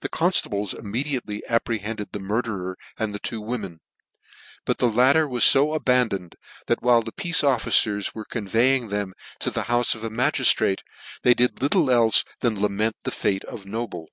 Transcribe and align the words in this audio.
The 0.00 0.08
conftables 0.08 0.74
immediately 0.76 1.44
apprehended 1.46 2.10
the 2.10 2.18
murderer 2.18 2.76
and 2.98 3.14
the 3.14 3.20
two 3.20 3.40
women; 3.40 3.78
but 4.64 4.78
the 4.78 4.88
latter 4.88 5.28
were 5.28 5.40
fo 5.40 5.78
aban 5.78 6.08
doned, 6.08 6.34
that 6.66 6.82
while 6.82 7.00
the 7.00 7.12
pea. 7.12 7.28
e 7.30 7.46
officers 7.46 8.12
were 8.12 8.24
convey 8.24 8.74
ing 8.74 8.88
them 8.88 9.14
to 9.38 9.52
the 9.52 9.66
houfe 9.70 9.94
of 9.94 10.02
a 10.02 10.10
magistrate, 10.10 10.82
they 11.22 11.32
did 11.34 11.62
little 11.62 11.90
elfe 11.90 12.24
than 12.40 12.60
lament 12.60 12.96
the 13.04 13.12
fate 13.12 13.44
or 13.46 13.62
Noble. 13.64 14.08